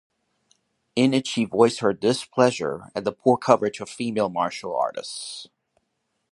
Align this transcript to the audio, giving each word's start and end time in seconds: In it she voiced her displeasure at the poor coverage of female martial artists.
In 0.95 1.13
it 1.13 1.27
she 1.27 1.45
voiced 1.45 1.81
her 1.81 1.93
displeasure 1.93 2.85
at 2.95 3.03
the 3.03 3.11
poor 3.11 3.37
coverage 3.37 3.79
of 3.79 3.87
female 3.87 4.29
martial 4.29 4.75
artists. 4.75 5.45